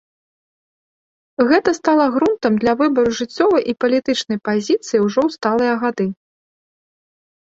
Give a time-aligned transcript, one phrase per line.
[1.49, 6.07] Гэта стала грунтам для выбару жыццёвай і палітычнай пазіцыі ўжо ў сталыя гады.